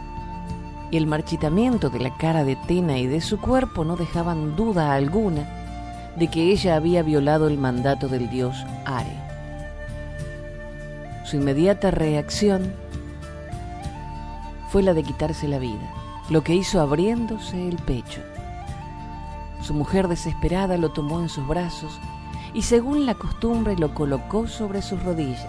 y 0.91 0.99
el 0.99 1.07
marchitamiento 1.07 1.89
de 1.89 2.01
la 2.01 2.15
cara 2.19 2.45
de 2.45 2.57
Tena 2.57 2.99
y 2.99 3.07
de 3.07 3.21
su 3.21 3.41
cuerpo 3.41 3.85
no 3.85 3.97
dejaban 3.97 4.57
duda 4.57 4.93
alguna 4.93 5.56
de 6.17 6.29
que 6.29 6.51
ella 6.51 6.77
había 6.77 7.03
violado 7.03 7.47
el 7.47 7.59
mandato 7.59 8.09
del 8.09 8.29
dios 8.31 8.65
Are. 8.85 9.27
Su 11.25 11.37
inmediata 11.37 11.91
reacción 11.91 12.73
fue 14.71 14.83
la 14.83 14.95
de 14.95 15.03
quitarse 15.03 15.49
la 15.49 15.59
vida, 15.59 15.93
lo 16.31 16.43
que 16.43 16.55
hizo 16.55 16.81
abriéndose 16.81 17.69
el 17.69 17.77
pecho. 17.77 18.21
Su 19.63 19.75
mujer 19.75 20.09
desesperada 20.09 20.77
lo 20.77 20.93
tomó 20.93 21.21
en 21.21 21.29
sus 21.29 21.47
brazos 21.47 21.99
y 22.55 22.63
según 22.63 23.05
la 23.05 23.15
costumbre 23.15 23.77
lo 23.77 23.95
colocó 23.95 24.47
sobre 24.49 24.83
sus 24.83 25.03
rodillas. 25.03 25.47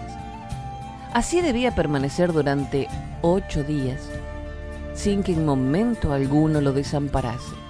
Así 1.14 1.40
debía 1.40 1.74
permanecer 1.74 2.32
durante 2.32 2.88
ocho 3.22 3.64
días, 3.64 4.10
sin 4.94 5.22
que 5.22 5.32
en 5.32 5.46
momento 5.46 6.12
alguno 6.12 6.60
lo 6.60 6.72
desamparase. 6.72 7.67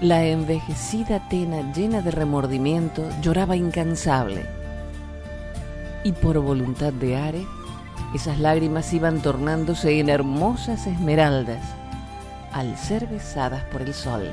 La 0.00 0.24
envejecida 0.24 1.16
Atena, 1.16 1.72
llena 1.72 2.02
de 2.02 2.12
remordimiento, 2.12 3.08
lloraba 3.20 3.56
incansable. 3.56 4.46
Y 6.04 6.12
por 6.12 6.38
voluntad 6.38 6.92
de 6.92 7.16
Are, 7.16 7.44
esas 8.14 8.38
lágrimas 8.38 8.92
iban 8.92 9.20
tornándose 9.20 9.98
en 9.98 10.08
hermosas 10.08 10.86
esmeraldas 10.86 11.62
al 12.52 12.78
ser 12.78 13.08
besadas 13.08 13.64
por 13.64 13.82
el 13.82 13.92
sol. 13.92 14.30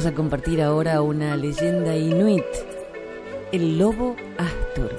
Vamos 0.00 0.14
a 0.14 0.16
compartir 0.16 0.62
ahora 0.62 1.02
una 1.02 1.36
leyenda 1.36 1.94
inuit 1.94 2.42
el 3.52 3.78
lobo 3.78 4.16
Astur. 4.38 4.90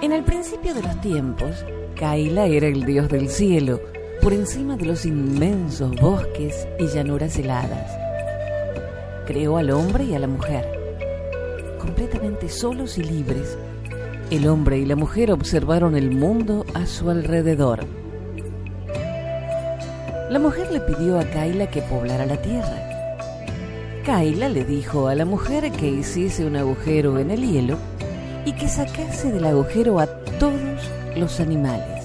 En 0.00 0.12
el 0.12 0.24
principio 0.24 0.72
de 0.72 0.80
los 0.80 0.98
tiempos, 1.02 1.62
Kaila 1.94 2.46
era 2.46 2.68
el 2.68 2.86
dios 2.86 3.10
del 3.10 3.28
cielo, 3.28 3.82
por 4.22 4.32
encima 4.32 4.78
de 4.78 4.86
los 4.86 5.04
inmensos 5.04 5.94
bosques 6.00 6.66
y 6.78 6.86
llanuras 6.86 7.38
heladas. 7.38 7.90
Creó 9.26 9.58
al 9.58 9.70
hombre 9.70 10.04
y 10.04 10.14
a 10.14 10.20
la 10.20 10.28
mujer. 10.28 10.64
Completamente 11.78 12.48
solos 12.48 12.96
y 12.96 13.02
libres, 13.02 13.58
el 14.30 14.46
hombre 14.48 14.78
y 14.78 14.84
la 14.84 14.96
mujer 14.96 15.32
observaron 15.32 15.96
el 15.96 16.10
mundo 16.10 16.64
a 16.74 16.86
su 16.86 17.10
alrededor 17.10 17.86
la 20.34 20.40
mujer 20.40 20.68
le 20.72 20.80
pidió 20.80 21.20
a 21.20 21.24
Kaila 21.24 21.70
que 21.70 21.80
poblara 21.82 22.26
la 22.26 22.36
tierra. 22.36 22.76
Kaila 24.04 24.48
le 24.48 24.64
dijo 24.64 25.06
a 25.06 25.14
la 25.14 25.24
mujer 25.24 25.70
que 25.70 25.86
hiciese 25.86 26.44
un 26.44 26.56
agujero 26.56 27.20
en 27.20 27.30
el 27.30 27.48
hielo 27.48 27.78
y 28.44 28.52
que 28.52 28.66
sacase 28.66 29.30
del 29.30 29.44
agujero 29.44 30.00
a 30.00 30.06
todos 30.40 30.90
los 31.14 31.38
animales, 31.38 32.02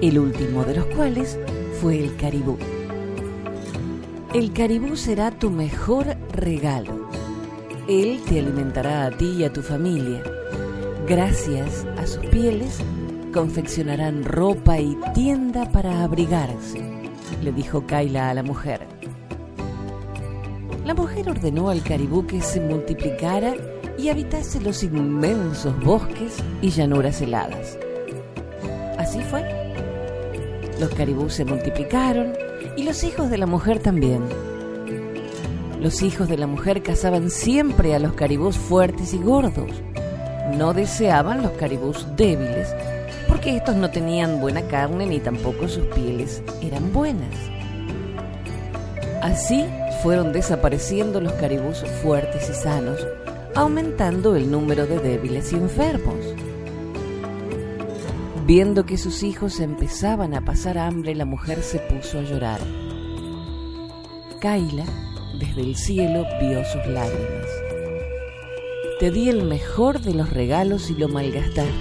el 0.00 0.18
último 0.18 0.64
de 0.64 0.76
los 0.76 0.86
cuales 0.94 1.38
fue 1.80 1.98
el 1.98 2.14
caribú. 2.14 2.56
El 4.32 4.52
caribú 4.52 4.94
será 4.94 5.32
tu 5.32 5.50
mejor 5.50 6.06
regalo. 6.32 7.08
Él 7.88 8.20
te 8.28 8.38
alimentará 8.38 9.06
a 9.06 9.10
ti 9.10 9.38
y 9.38 9.44
a 9.44 9.52
tu 9.52 9.62
familia. 9.62 10.22
Gracias 11.06 11.86
a 11.98 12.06
sus 12.06 12.24
pieles 12.26 12.78
confeccionarán 13.32 14.24
ropa 14.24 14.78
y 14.78 14.96
tienda 15.14 15.70
para 15.72 16.02
abrigarse 16.02 16.92
le 17.42 17.52
dijo 17.52 17.86
Kaila 17.86 18.30
a 18.30 18.34
la 18.34 18.42
mujer. 18.42 18.80
La 20.84 20.94
mujer 20.94 21.28
ordenó 21.28 21.70
al 21.70 21.82
caribú 21.82 22.26
que 22.26 22.40
se 22.40 22.60
multiplicara 22.60 23.54
y 23.98 24.08
habitase 24.08 24.60
los 24.60 24.82
inmensos 24.82 25.78
bosques 25.84 26.42
y 26.60 26.70
llanuras 26.70 27.20
heladas. 27.20 27.78
Así 28.98 29.20
fue. 29.22 29.44
Los 30.80 30.90
caribús 30.90 31.34
se 31.34 31.44
multiplicaron 31.44 32.32
y 32.76 32.84
los 32.84 33.04
hijos 33.04 33.30
de 33.30 33.38
la 33.38 33.46
mujer 33.46 33.78
también. 33.78 34.22
Los 35.80 36.02
hijos 36.02 36.28
de 36.28 36.38
la 36.38 36.46
mujer 36.46 36.82
cazaban 36.82 37.30
siempre 37.30 37.94
a 37.94 37.98
los 37.98 38.14
caribús 38.14 38.56
fuertes 38.56 39.14
y 39.14 39.18
gordos. 39.18 39.70
No 40.56 40.74
deseaban 40.74 41.42
los 41.42 41.52
caribús 41.52 42.06
débiles 42.16 42.74
porque 43.26 43.56
estos 43.56 43.74
no 43.76 43.90
tenían 43.90 44.40
buena 44.40 44.62
carne 44.62 45.06
ni 45.06 45.18
tampoco 45.18 45.66
sus 45.66 45.84
pieles 45.86 46.42
eran 46.60 46.92
buenas. 46.92 47.34
Así 49.22 49.64
fueron 50.02 50.32
desapareciendo 50.32 51.20
los 51.20 51.32
caribús 51.34 51.84
fuertes 52.02 52.50
y 52.50 52.54
sanos, 52.54 53.06
aumentando 53.54 54.36
el 54.36 54.50
número 54.50 54.86
de 54.86 54.98
débiles 54.98 55.52
y 55.52 55.56
enfermos. 55.56 56.16
Viendo 58.44 58.84
que 58.84 58.98
sus 58.98 59.22
hijos 59.22 59.60
empezaban 59.60 60.34
a 60.34 60.44
pasar 60.44 60.76
hambre, 60.76 61.14
la 61.14 61.24
mujer 61.24 61.62
se 61.62 61.78
puso 61.78 62.18
a 62.18 62.22
llorar. 62.22 62.60
Kaila, 64.40 64.84
desde 65.38 65.60
el 65.62 65.76
cielo, 65.76 66.26
vio 66.40 66.64
sus 66.64 66.84
lágrimas. 66.86 67.71
Te 69.02 69.10
di 69.10 69.28
el 69.28 69.42
mejor 69.42 70.00
de 70.00 70.14
los 70.14 70.30
regalos 70.30 70.88
y 70.88 70.94
lo 70.94 71.08
malgastaste 71.08 71.72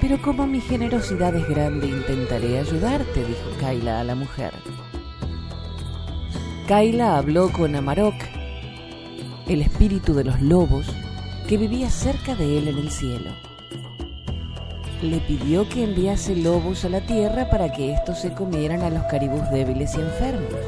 Pero 0.00 0.20
como 0.20 0.44
mi 0.44 0.60
generosidad 0.60 1.36
es 1.36 1.48
grande, 1.48 1.86
intentaré 1.86 2.58
ayudarte, 2.58 3.20
dijo 3.20 3.60
Kaila 3.60 4.00
a 4.00 4.02
la 4.02 4.16
mujer. 4.16 4.52
Kaila 6.66 7.16
habló 7.16 7.52
con 7.52 7.76
Amarok, 7.76 8.16
el 9.46 9.62
espíritu 9.62 10.14
de 10.14 10.24
los 10.24 10.42
lobos, 10.42 10.86
que 11.46 11.56
vivía 11.56 11.90
cerca 11.90 12.34
de 12.34 12.58
él 12.58 12.66
en 12.66 12.78
el 12.78 12.90
cielo. 12.90 13.30
Le 15.00 15.20
pidió 15.20 15.68
que 15.68 15.84
enviase 15.84 16.34
lobos 16.34 16.84
a 16.84 16.88
la 16.88 17.06
tierra 17.06 17.50
para 17.50 17.70
que 17.70 17.92
estos 17.92 18.18
se 18.18 18.32
comieran 18.32 18.82
a 18.82 18.90
los 18.90 19.04
caribús 19.04 19.48
débiles 19.52 19.94
y 19.94 20.00
enfermos. 20.00 20.58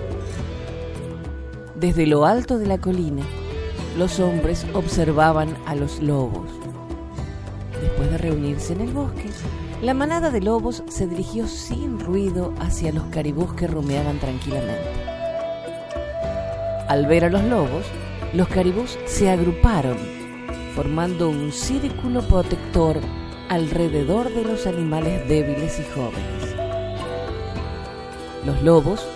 Desde 1.75 2.07
lo 2.07 2.27
alto 2.27 2.59
de 2.59 2.69
la 2.69 2.79
colina, 2.79 3.25
los 3.97 4.21
hombres 4.21 4.67
observaban 4.75 5.57
a 5.67 5.75
los 5.75 6.01
lobos. 6.01 6.49
Después 7.81 8.11
de 8.11 8.19
reunirse 8.19 8.73
en 8.73 8.83
el 8.83 8.93
bosque, 8.93 9.31
la 9.83 9.95
manada 9.95 10.31
de 10.31 10.41
lobos 10.41 10.83
se 10.89 11.07
dirigió 11.07 11.47
sin 11.47 11.99
ruido 11.99 12.53
hacia 12.61 12.93
los 12.93 13.05
caribús 13.05 13.55
que 13.55 13.67
rumeaban 13.67 14.19
tranquilamente. 14.19 15.11
Al 16.89 17.07
ver 17.07 17.25
a 17.25 17.31
los 17.31 17.43
lobos, 17.45 17.87
los 18.35 18.49
caribús 18.49 18.99
se 19.07 19.31
agruparon, 19.31 19.97
formando 20.75 21.29
un 21.29 21.53
círculo 21.53 22.23
protector 22.23 23.01
alrededor 23.49 24.33
de 24.33 24.45
los 24.45 24.67
animales 24.67 25.27
débiles 25.29 25.81
y 25.81 25.85
jóvenes. 25.95 26.55
Los 28.45 28.63
lobos 28.63 29.07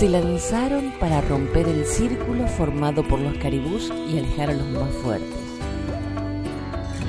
se 0.00 0.08
lanzaron 0.08 0.92
para 0.98 1.20
romper 1.20 1.68
el 1.68 1.84
círculo 1.84 2.46
formado 2.46 3.06
por 3.06 3.20
los 3.20 3.36
caribús 3.36 3.92
y 4.08 4.16
alejar 4.16 4.48
a 4.48 4.54
los 4.54 4.66
más 4.68 4.90
fuertes. 5.02 5.28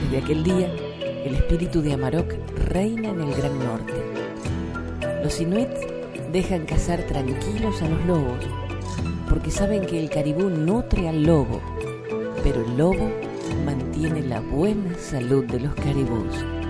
Desde 0.03 0.17
aquel 0.17 0.43
día, 0.43 0.69
el 1.23 1.35
espíritu 1.35 1.81
de 1.81 1.93
Amarok 1.93 2.33
reina 2.67 3.11
en 3.11 3.21
el 3.21 3.33
Gran 3.33 3.57
Norte. 3.59 3.93
Los 5.23 5.39
inuits 5.39 5.79
dejan 6.33 6.65
cazar 6.65 7.01
tranquilos 7.03 7.81
a 7.81 7.87
los 7.87 8.05
lobos 8.05 8.45
porque 9.29 9.51
saben 9.51 9.85
que 9.85 9.97
el 9.97 10.09
caribú 10.09 10.49
nutre 10.49 11.07
al 11.07 11.23
lobo, 11.23 11.61
pero 12.43 12.59
el 12.65 12.75
lobo 12.75 13.09
mantiene 13.63 14.21
la 14.23 14.41
buena 14.41 14.97
salud 14.97 15.45
de 15.45 15.61
los 15.61 15.73
caribús. 15.75 16.60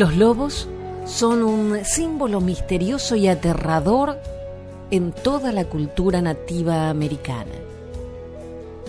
Los 0.00 0.16
lobos 0.16 0.66
son 1.04 1.42
un 1.42 1.84
símbolo 1.84 2.40
misterioso 2.40 3.16
y 3.16 3.28
aterrador 3.28 4.16
en 4.90 5.12
toda 5.12 5.52
la 5.52 5.66
cultura 5.66 6.22
nativa 6.22 6.88
americana, 6.88 7.52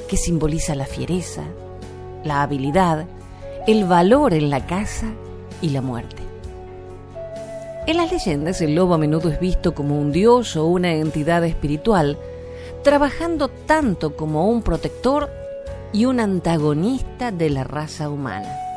que 0.08 0.16
simboliza 0.16 0.74
la 0.74 0.86
fiereza, 0.86 1.44
la 2.24 2.44
habilidad, 2.44 3.08
el 3.68 3.84
valor 3.84 4.34
en 4.34 4.50
la 4.50 4.66
caza 4.66 5.08
y 5.62 5.72
la 5.72 5.82
muerte. 5.82 6.24
En 7.88 7.98
las 7.98 8.10
leyendas 8.10 8.62
el 8.62 8.76
lobo 8.76 8.94
a 8.94 8.98
menudo 8.98 9.28
es 9.28 9.40
visto 9.42 9.76
como 9.76 10.00
un 10.00 10.14
dios 10.14 10.56
o 10.56 10.66
una 10.66 10.94
entidad 10.94 11.44
espiritual, 11.44 12.18
trabajando 12.86 13.50
tanto 13.50 14.16
como 14.16 14.48
un 14.48 14.62
protector 14.62 15.30
y 15.92 16.06
un 16.06 16.22
antagonista 16.22 17.34
de 17.34 17.50
la 17.50 17.66
raza 17.66 18.10
humana. 18.10 18.71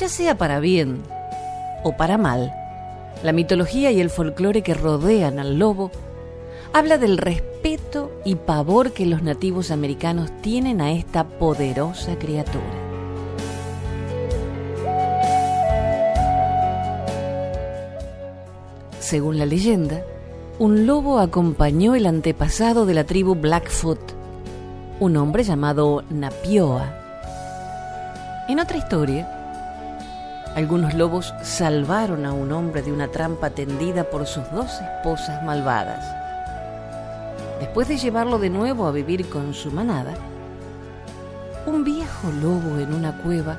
Ya 0.00 0.08
sea 0.08 0.38
para 0.38 0.60
bien 0.60 1.02
o 1.84 1.94
para 1.94 2.16
mal, 2.16 2.54
la 3.22 3.32
mitología 3.32 3.90
y 3.90 4.00
el 4.00 4.08
folclore 4.08 4.62
que 4.62 4.72
rodean 4.72 5.38
al 5.38 5.58
lobo 5.58 5.90
habla 6.72 6.96
del 6.96 7.18
respeto 7.18 8.10
y 8.24 8.36
pavor 8.36 8.92
que 8.92 9.04
los 9.04 9.22
nativos 9.22 9.70
americanos 9.70 10.30
tienen 10.40 10.80
a 10.80 10.92
esta 10.92 11.24
poderosa 11.24 12.18
criatura. 12.18 12.64
Según 19.00 19.38
la 19.38 19.44
leyenda, 19.44 20.02
un 20.58 20.86
lobo 20.86 21.18
acompañó 21.18 21.94
el 21.94 22.06
antepasado 22.06 22.86
de 22.86 22.94
la 22.94 23.04
tribu 23.04 23.34
Blackfoot, 23.34 24.00
un 24.98 25.18
hombre 25.18 25.44
llamado 25.44 26.04
Napioa. 26.08 26.96
En 28.48 28.60
otra 28.60 28.78
historia, 28.78 29.36
algunos 30.54 30.94
lobos 30.94 31.32
salvaron 31.42 32.26
a 32.26 32.32
un 32.32 32.50
hombre 32.52 32.82
de 32.82 32.92
una 32.92 33.08
trampa 33.08 33.50
tendida 33.50 34.04
por 34.04 34.26
sus 34.26 34.50
dos 34.50 34.70
esposas 34.80 35.42
malvadas. 35.44 36.04
Después 37.60 37.88
de 37.88 37.98
llevarlo 37.98 38.38
de 38.38 38.50
nuevo 38.50 38.86
a 38.86 38.90
vivir 38.90 39.28
con 39.28 39.54
su 39.54 39.70
manada, 39.70 40.14
un 41.66 41.84
viejo 41.84 42.32
lobo 42.42 42.78
en 42.78 42.94
una 42.94 43.18
cueva 43.18 43.58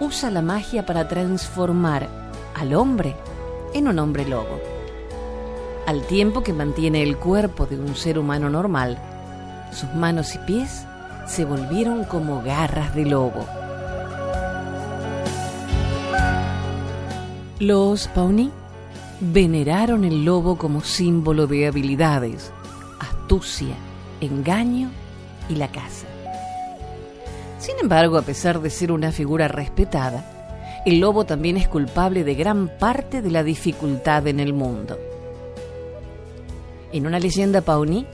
usa 0.00 0.30
la 0.30 0.42
magia 0.42 0.84
para 0.86 1.08
transformar 1.08 2.08
al 2.54 2.74
hombre 2.74 3.16
en 3.74 3.88
un 3.88 3.98
hombre 3.98 4.24
lobo. 4.24 4.60
Al 5.86 6.02
tiempo 6.02 6.42
que 6.42 6.52
mantiene 6.52 7.02
el 7.02 7.16
cuerpo 7.16 7.66
de 7.66 7.78
un 7.78 7.96
ser 7.96 8.18
humano 8.18 8.48
normal, 8.48 8.98
sus 9.72 9.92
manos 9.94 10.34
y 10.34 10.38
pies 10.38 10.86
se 11.26 11.44
volvieron 11.44 12.04
como 12.04 12.42
garras 12.42 12.94
de 12.94 13.06
lobo. 13.06 13.46
Los 17.62 18.08
Pawnee 18.08 18.50
veneraron 19.20 20.02
el 20.02 20.24
lobo 20.24 20.58
como 20.58 20.80
símbolo 20.80 21.46
de 21.46 21.68
habilidades, 21.68 22.50
astucia, 22.98 23.76
engaño 24.20 24.90
y 25.48 25.54
la 25.54 25.70
caza. 25.70 26.08
Sin 27.60 27.76
embargo, 27.80 28.18
a 28.18 28.22
pesar 28.22 28.60
de 28.60 28.68
ser 28.68 28.90
una 28.90 29.12
figura 29.12 29.46
respetada, 29.46 30.82
el 30.84 30.98
lobo 30.98 31.24
también 31.24 31.56
es 31.56 31.68
culpable 31.68 32.24
de 32.24 32.34
gran 32.34 32.66
parte 32.66 33.22
de 33.22 33.30
la 33.30 33.44
dificultad 33.44 34.26
en 34.26 34.40
el 34.40 34.54
mundo. 34.54 34.98
En 36.92 37.06
una 37.06 37.20
leyenda 37.20 37.60
Pawnee, 37.60 38.08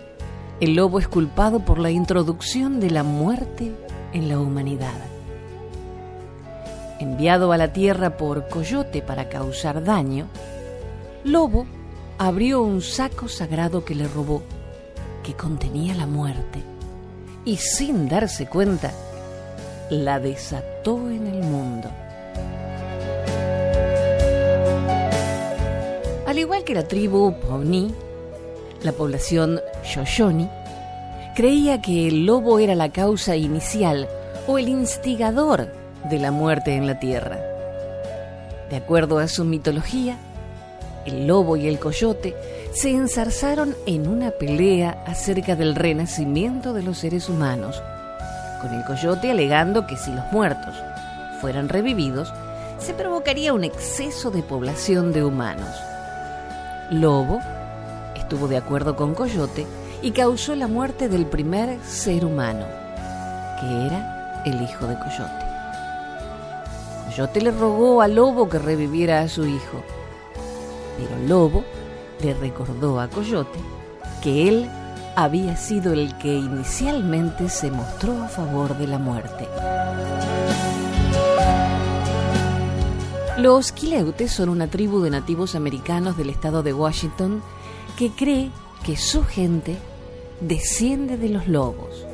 el 0.61 0.75
lobo 0.75 0.99
es 0.99 1.09
culpado 1.09 1.65
por 1.65 1.79
la 1.79 1.91
introducción 1.91 2.81
de 2.81 2.91
la 2.91 3.03
muerte 3.03 3.73
en 4.13 4.29
la 4.29 4.39
humanidad 4.39 5.18
enviado 7.01 7.53
a 7.53 7.57
la 7.57 7.73
tierra 7.73 8.17
por 8.17 8.49
Coyote 8.49 9.03
para 9.03 9.29
causar 9.29 9.85
daño, 9.85 10.29
Lobo 11.25 11.67
abrió 12.19 12.63
un 12.63 12.83
saco 12.83 13.29
sagrado 13.29 13.85
que 13.85 13.95
le 13.95 14.09
robó, 14.09 14.43
que 15.23 15.35
contenía 15.35 15.95
la 15.95 16.07
muerte, 16.07 16.63
y 17.45 17.57
sin 17.57 18.09
darse 18.09 18.47
cuenta, 18.47 18.93
la 19.91 20.19
desató 20.19 21.11
en 21.11 21.27
el 21.27 21.43
mundo. 21.43 21.89
Al 26.27 26.39
igual 26.39 26.65
que 26.65 26.75
la 26.75 26.87
tribu 26.87 27.35
Pawnee, 27.41 27.95
la 28.83 28.93
población 28.93 29.61
Shoshone 29.85 30.51
creía 31.35 31.81
que 31.81 32.09
el 32.09 32.27
lobo 32.27 32.59
era 32.59 32.75
la 32.75 32.91
causa 32.91 33.37
inicial 33.37 34.09
o 34.47 34.59
el 34.59 34.69
instigador 34.69 35.78
de 36.05 36.19
la 36.19 36.31
muerte 36.31 36.75
en 36.75 36.87
la 36.87 36.99
tierra. 36.99 37.39
De 38.71 38.77
acuerdo 38.77 39.19
a 39.19 39.29
su 39.29 39.45
mitología, 39.45 40.17
el 41.07 41.27
lobo 41.27 41.57
y 41.57 41.67
el 41.67 41.79
coyote 41.79 42.35
se 42.73 42.91
enzarzaron 42.91 43.75
en 43.87 44.09
una 44.09 44.31
pelea 44.31 45.03
acerca 45.07 45.57
del 45.57 45.75
renacimiento 45.75 46.73
de 46.73 46.83
los 46.83 46.99
seres 46.99 47.29
humanos, 47.29 47.83
con 48.61 48.75
el 48.75 48.85
coyote 48.85 49.31
alegando 49.31 49.87
que 49.87 49.97
si 49.97 50.13
los 50.13 50.31
muertos 50.33 50.75
fueran 51.41 51.69
revividos, 51.69 52.33
se 52.79 52.95
provocaría 52.95 53.53
un 53.53 53.65
exceso 53.65 54.31
de 54.31 54.43
población 54.43 55.13
de 55.13 55.25
humanos. 55.25 55.69
Lobo 56.91 57.41
estuvo 58.15 58.47
de 58.49 58.57
acuerdo 58.57 58.95
con 58.97 59.15
Coyote 59.15 59.67
y 60.03 60.13
causó 60.13 60.55
la 60.55 60.69
muerte 60.69 61.09
del 61.09 61.27
primer 61.27 61.79
ser 61.85 62.25
humano, 62.25 62.65
que 63.61 63.87
era 63.87 64.43
el 64.45 64.63
hijo 64.63 64.87
de 64.87 64.99
Coyote. 64.99 65.48
Coyote 67.09 67.41
le 67.41 67.51
rogó 67.53 68.03
al 68.03 68.17
lobo 68.17 68.51
que 68.51 68.59
reviviera 68.59 69.21
a 69.21 69.29
su 69.29 69.47
hijo, 69.47 69.83
pero 70.99 71.17
Lobo 71.27 71.65
le 72.23 72.35
recordó 72.35 73.01
a 73.01 73.09
Coyote 73.09 73.59
que 74.23 74.47
él 74.47 74.71
había 75.17 75.57
sido 75.57 75.95
el 75.95 76.17
que 76.19 76.35
inicialmente 76.35 77.49
se 77.49 77.71
mostró 77.71 78.23
a 78.23 78.29
favor 78.29 78.77
de 78.77 78.87
la 78.87 78.99
muerte. 78.99 79.49
Los 83.39 83.73
Quileutes 83.73 84.31
son 84.31 84.51
una 84.51 84.69
tribu 84.69 85.01
de 85.01 85.09
nativos 85.09 85.55
americanos 85.55 86.19
del 86.19 86.29
estado 86.29 86.63
de 86.63 86.75
Washington 86.75 87.43
que 87.97 88.11
cree 88.11 88.51
que 88.85 88.99
su 88.99 89.25
gente 89.25 89.79
desciende 90.43 91.17
de 91.17 91.31
los 91.31 91.49
lobos. 91.49 92.05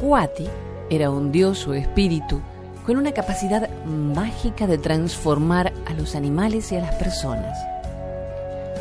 Huati 0.00 0.46
era 0.90 1.10
un 1.10 1.32
dios 1.32 1.66
o 1.66 1.74
espíritu 1.74 2.40
con 2.86 2.96
una 2.96 3.10
capacidad 3.12 3.68
mágica 3.84 4.68
de 4.68 4.78
transformar 4.78 5.72
a 5.86 5.94
los 5.94 6.14
animales 6.14 6.70
y 6.70 6.76
a 6.76 6.80
las 6.82 6.94
personas. 6.94 7.58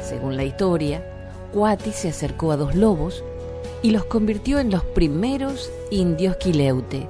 Según 0.08 0.38
la 0.38 0.44
historia, 0.44 1.04
Cuati 1.52 1.92
se 1.92 2.10
acercó 2.10 2.52
a 2.52 2.58
dos 2.58 2.76
lobos 2.76 3.24
y 3.82 3.90
los 3.90 4.06
convirtió 4.06 4.60
en 4.60 4.70
los 4.70 4.84
primeros 4.84 5.72
indios 5.90 6.38
Quileute. 6.38 7.08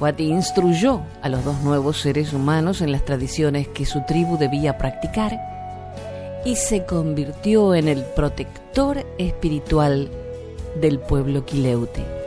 Cuati 0.00 0.24
instruyó 0.24 1.02
a 1.22 1.28
los 1.28 1.44
dos 1.44 1.60
nuevos 1.60 2.00
seres 2.00 2.32
humanos 2.32 2.80
en 2.80 2.90
las 2.90 3.04
tradiciones 3.04 3.68
que 3.68 3.86
su 3.86 4.02
tribu 4.06 4.36
debía 4.36 4.78
practicar 4.78 5.38
y 6.44 6.56
se 6.56 6.84
convirtió 6.86 7.76
en 7.76 7.86
el 7.86 8.02
protector 8.02 9.06
espiritual 9.18 10.10
del 10.80 10.98
pueblo 10.98 11.44
Quileute. 11.44 12.19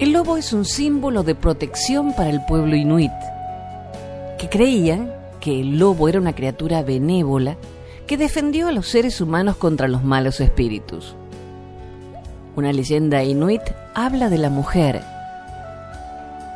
El 0.00 0.12
lobo 0.14 0.38
es 0.38 0.54
un 0.54 0.64
símbolo 0.64 1.24
de 1.24 1.34
protección 1.34 2.14
para 2.14 2.30
el 2.30 2.42
pueblo 2.46 2.74
inuit, 2.74 3.12
que 4.38 4.48
creían 4.48 5.12
que 5.40 5.60
el 5.60 5.78
lobo 5.78 6.08
era 6.08 6.18
una 6.18 6.34
criatura 6.34 6.82
benévola 6.82 7.58
que 8.06 8.16
defendió 8.16 8.68
a 8.68 8.72
los 8.72 8.88
seres 8.88 9.20
humanos 9.20 9.56
contra 9.56 9.88
los 9.88 10.02
malos 10.02 10.40
espíritus. 10.40 11.14
Una 12.56 12.72
leyenda 12.72 13.22
inuit 13.22 13.60
habla 13.94 14.30
de 14.30 14.38
la 14.38 14.48
mujer, 14.48 15.02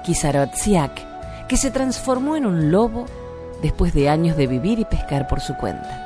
Kisarotsiak, 0.07 1.47
que 1.47 1.59
se 1.59 1.71
transformó 1.71 2.37
en 2.37 2.47
un 2.47 2.73
lobo 2.73 3.05
después 3.61 3.93
de 3.93 4.09
años 4.09 4.39
de 4.39 4.47
vivir 4.47 4.79
y 4.79 4.87
pescar 4.87 5.29
por 5.29 5.43
su 5.43 5.55
cuenta. 5.57 6.01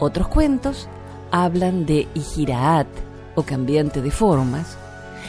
Otros 0.00 0.26
cuentos 0.26 0.88
hablan 1.30 1.86
de 1.86 2.08
Ijiraat, 2.14 2.88
o 3.36 3.44
cambiante 3.44 4.02
de 4.02 4.10
formas, 4.10 4.76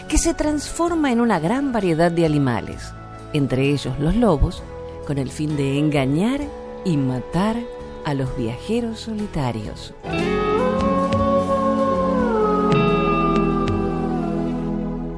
que 0.08 0.18
se 0.18 0.34
transforma 0.34 1.12
en 1.12 1.20
una 1.20 1.40
gran 1.40 1.74
variedad 1.74 2.12
de 2.12 2.26
animales, 2.26 2.94
entre 3.34 3.70
ellos 3.70 4.00
los 4.00 4.16
lobos, 4.16 4.64
con 5.06 5.18
el 5.18 5.30
fin 5.30 5.58
de 5.58 5.78
engañar 5.78 6.40
y 6.86 6.96
matar 6.96 7.58
a 8.06 8.14
los 8.14 8.36
viajeros 8.38 9.02
solitarios. 9.02 9.94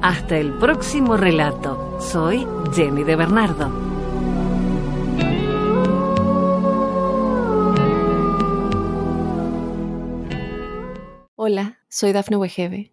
Hasta 0.02 0.38
el 0.38 0.54
próximo 0.54 1.16
relato. 1.16 1.98
Soy 2.00 2.46
Jenny 2.74 3.04
de 3.04 3.16
Bernardo. 3.16 3.70
Hola, 11.36 11.78
soy 11.88 12.12
Dafne 12.12 12.36
Wegebe 12.36 12.92